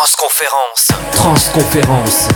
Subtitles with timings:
[0.00, 0.88] Transconférence.
[1.12, 2.28] Transconférence.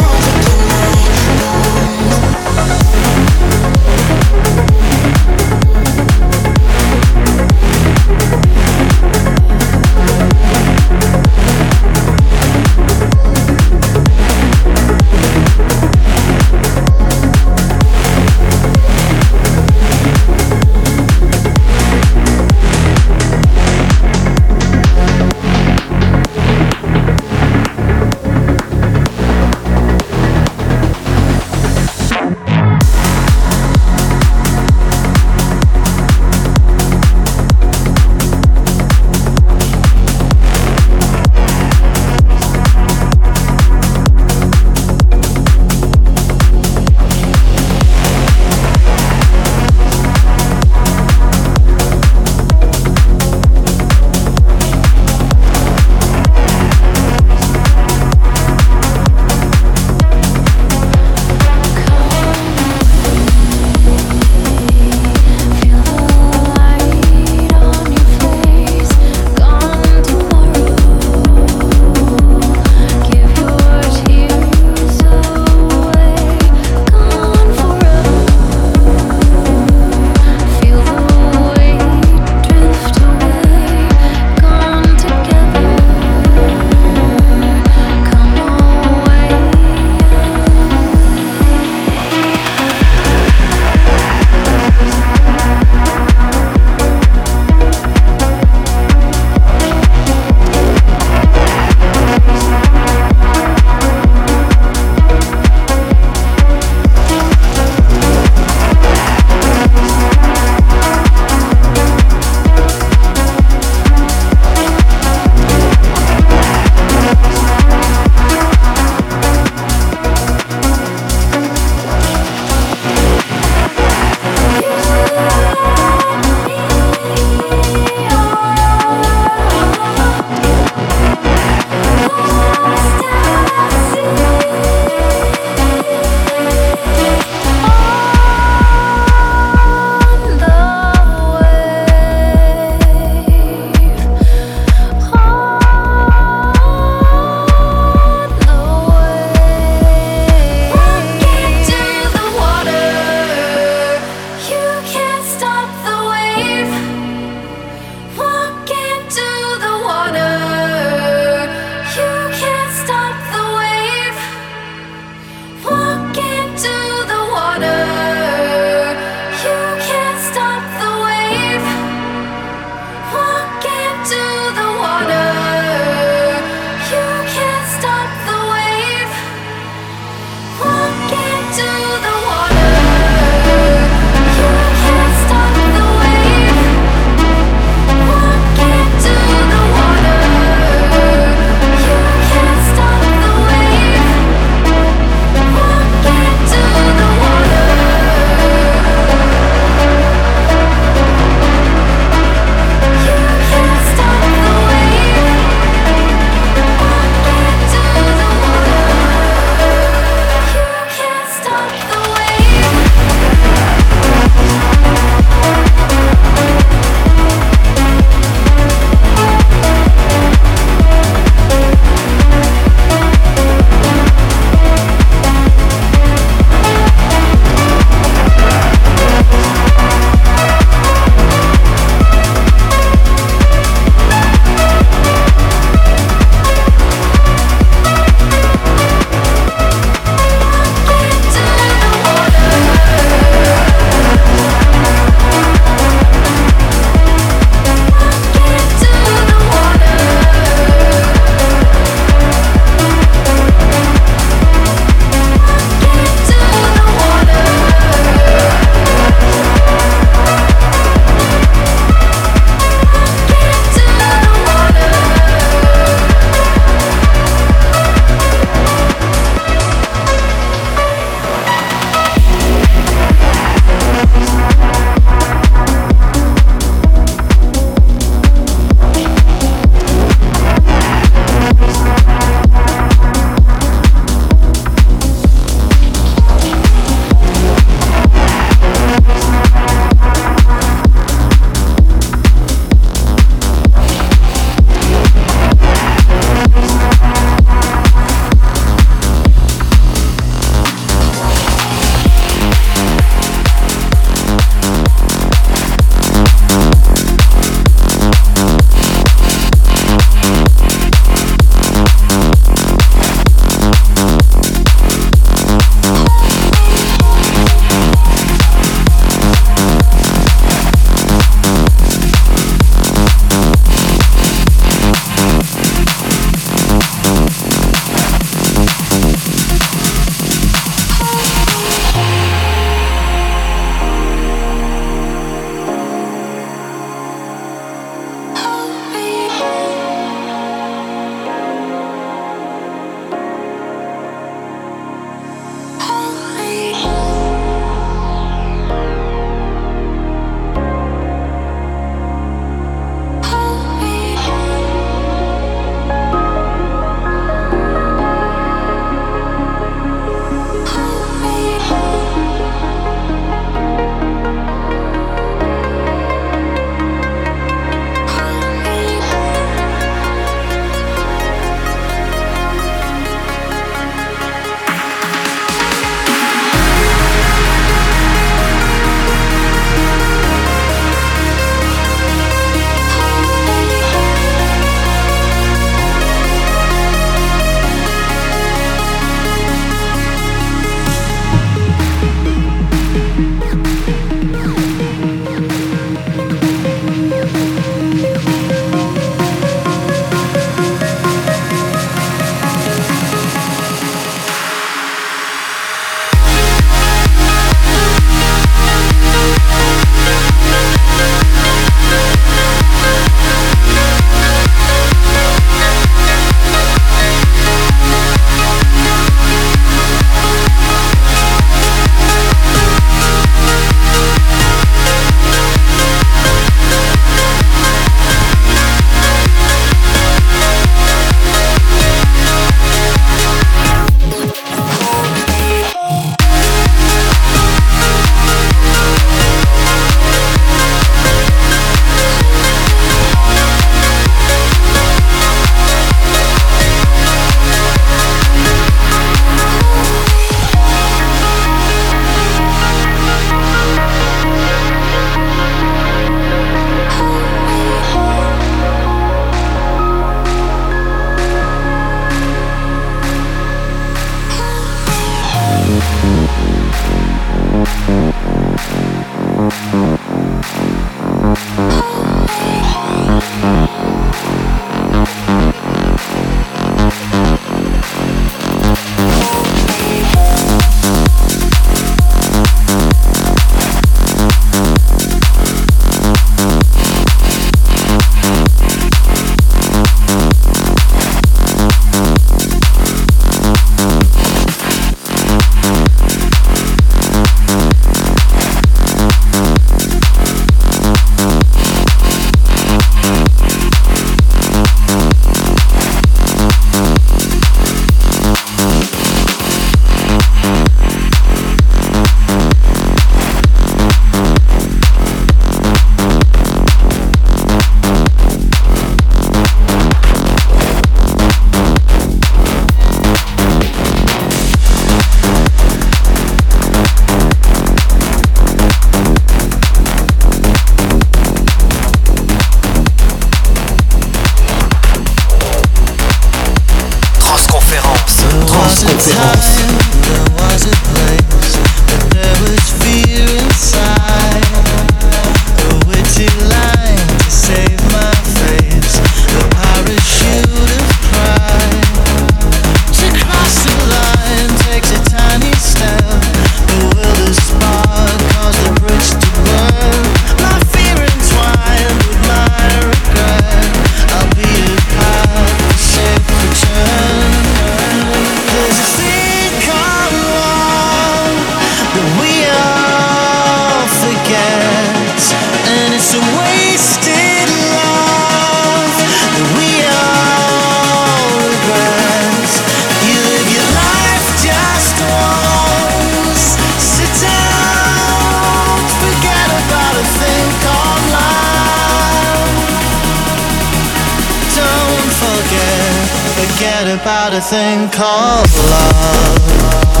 [596.61, 600.00] forget about a thing called love.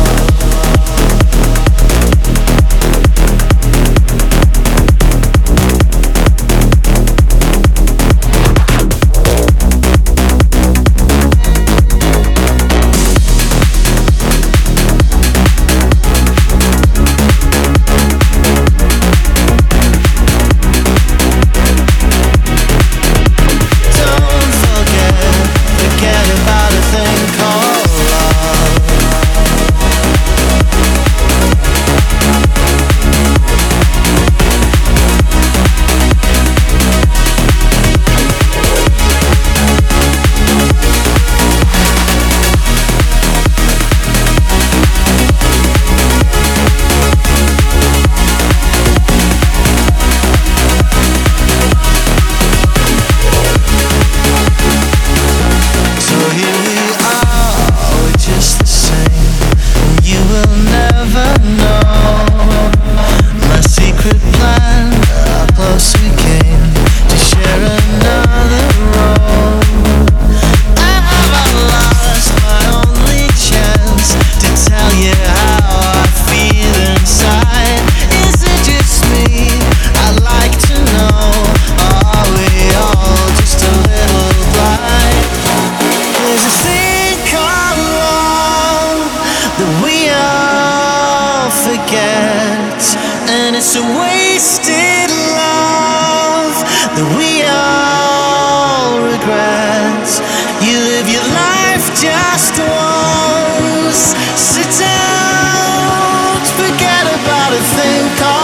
[107.51, 108.40] gotta think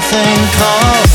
[0.00, 1.09] everything called.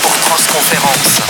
[0.00, 1.23] pour Transconférence.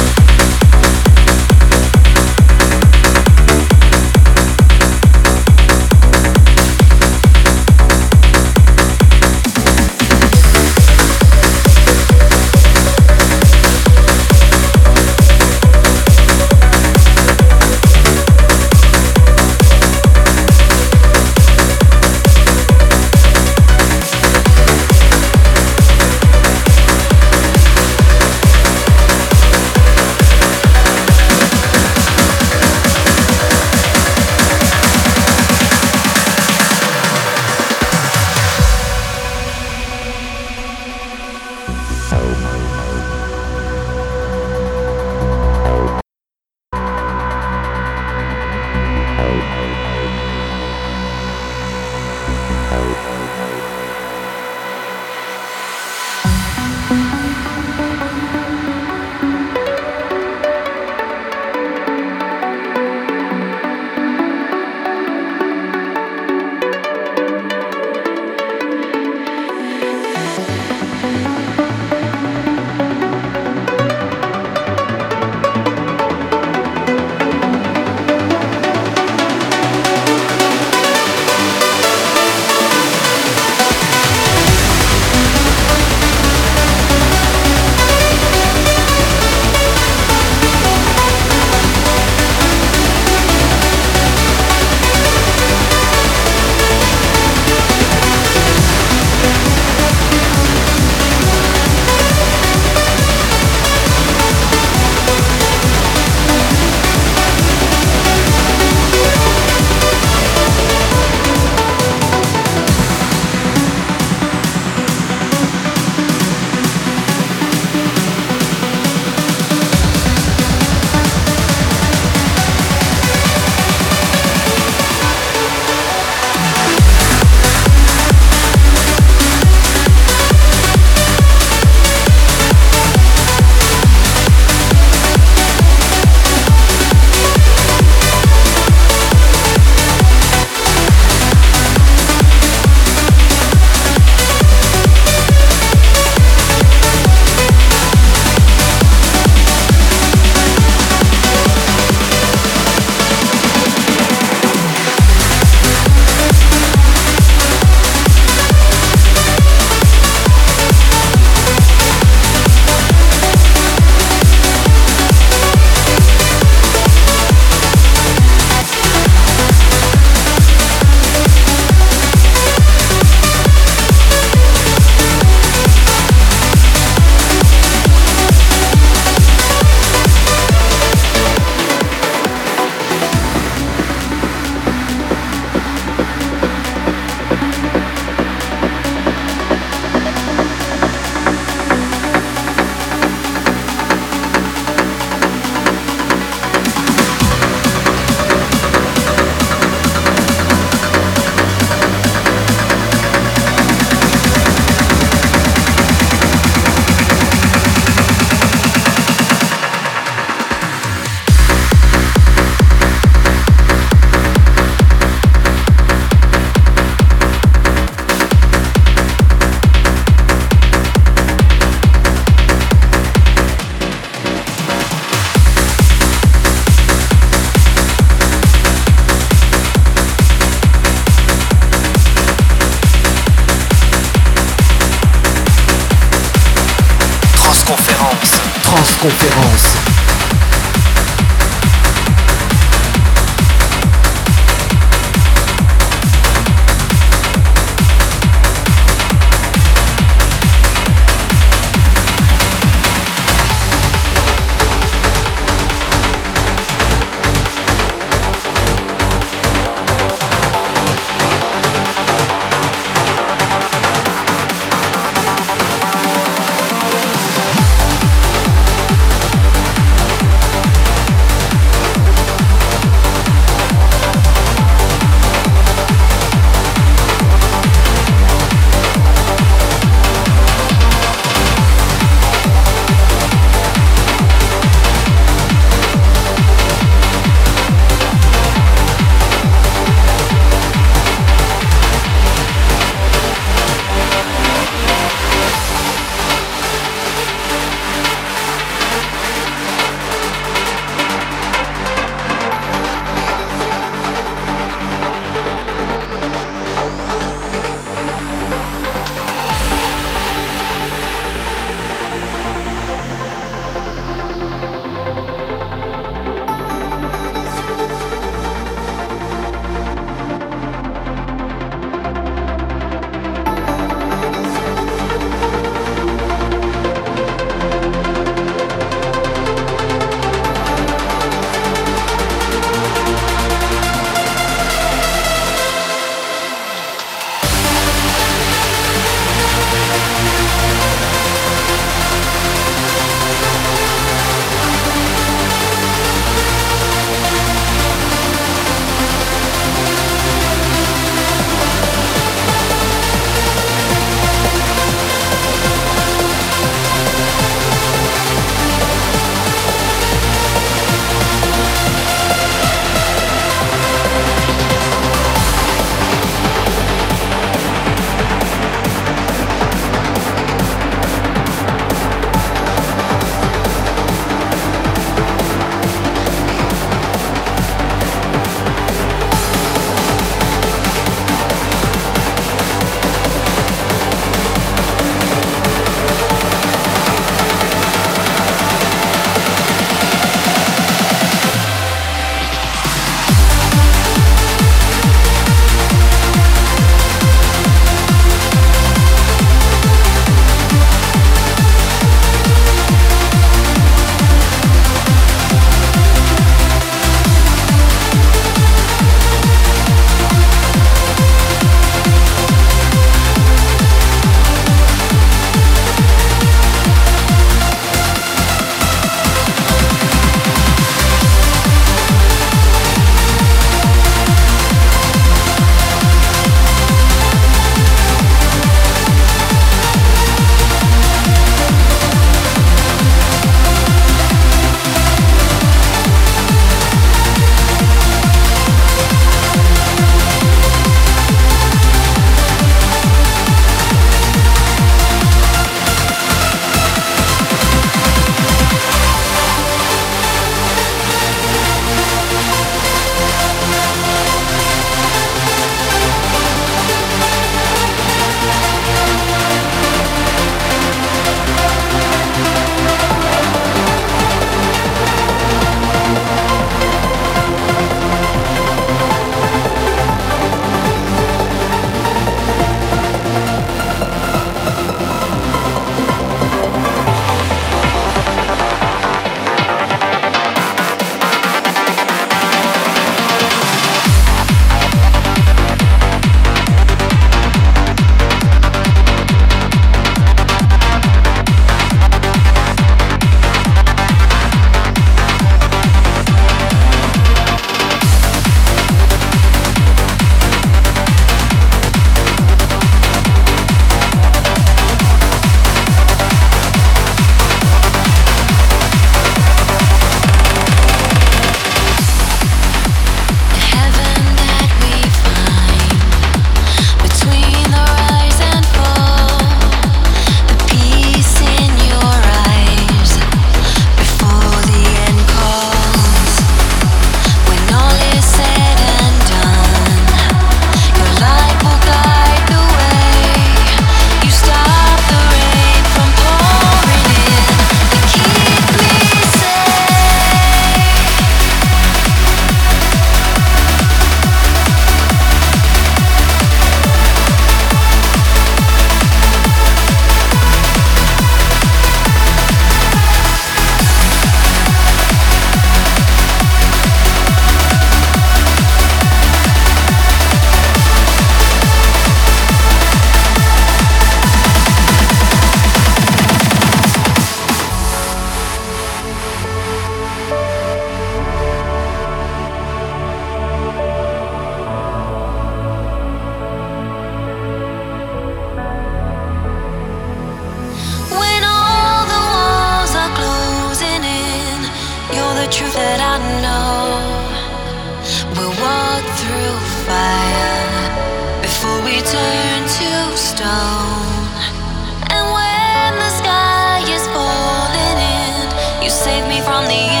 [599.67, 600.00] 你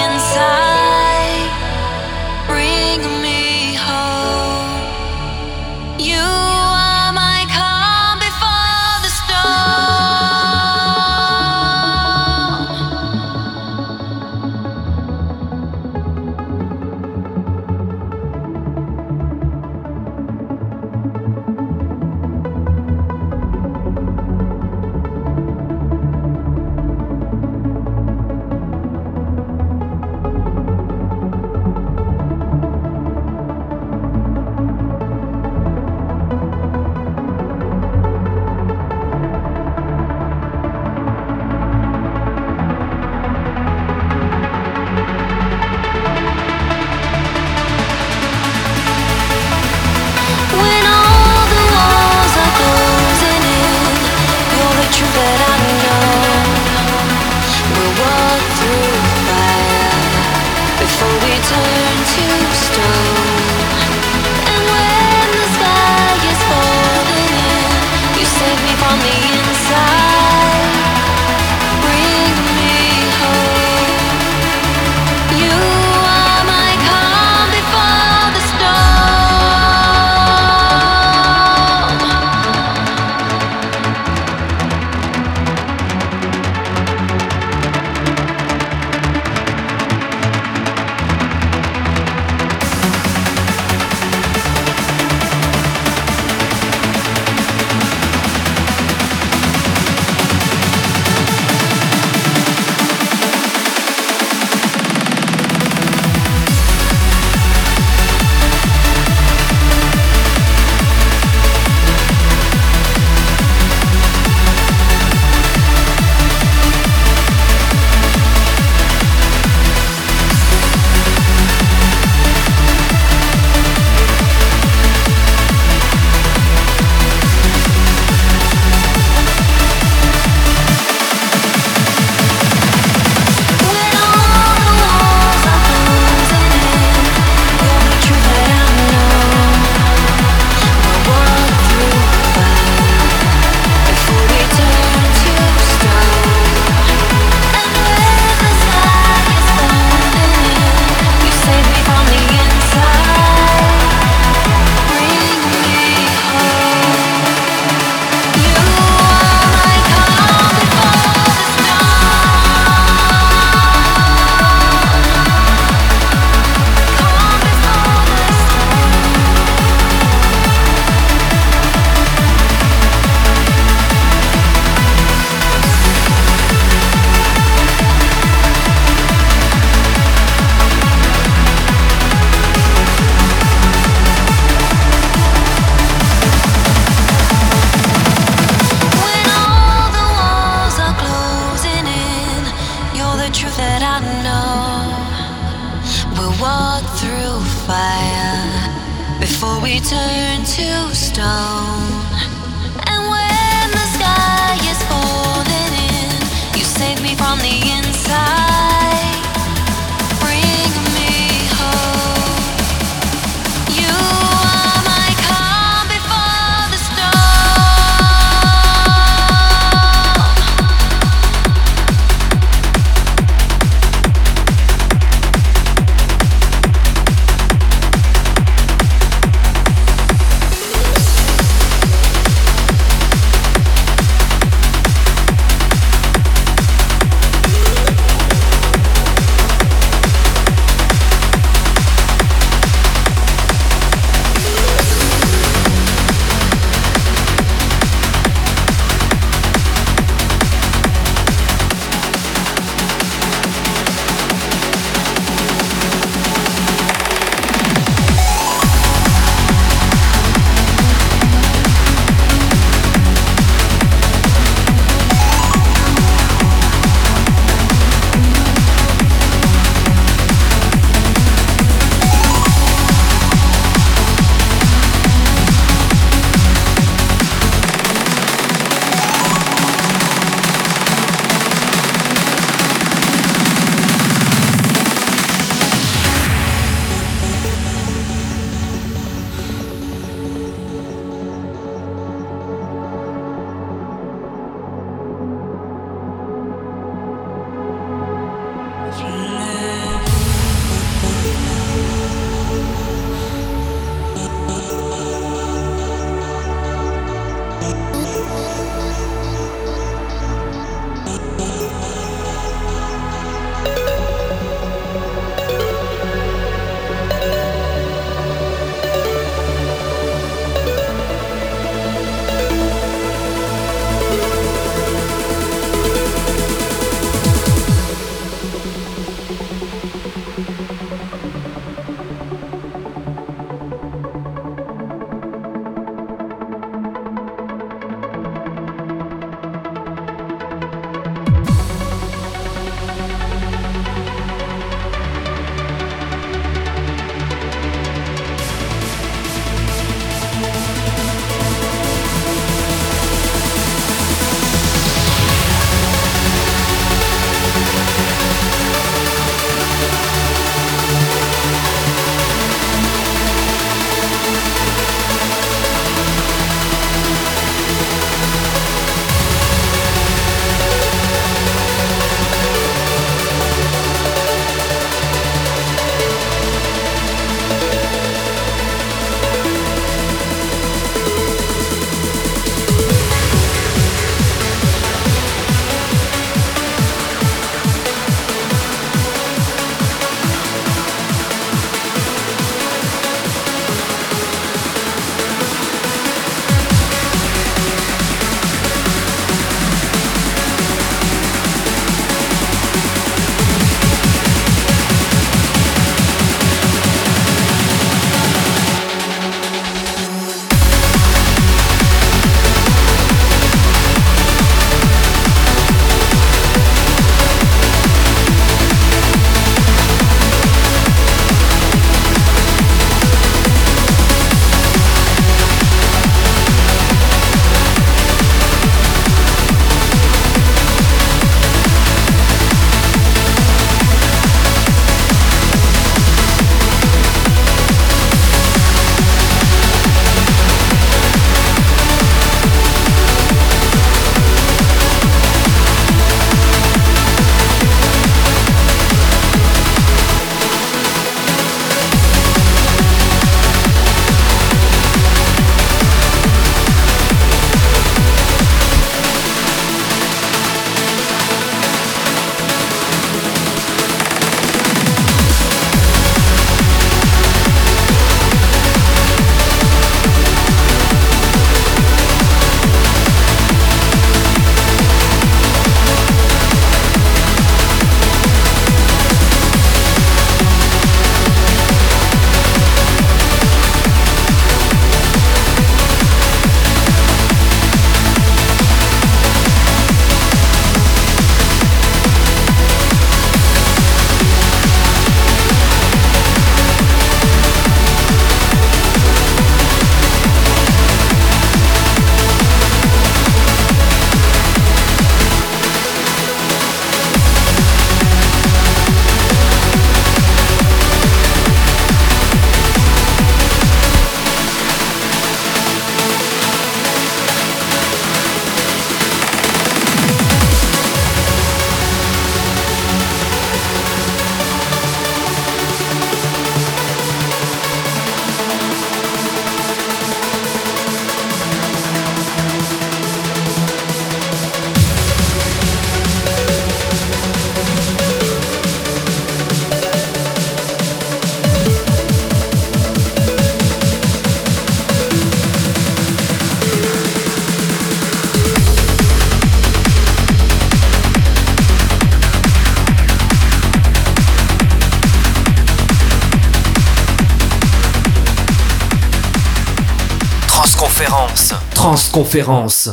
[562.11, 562.89] Transconférence.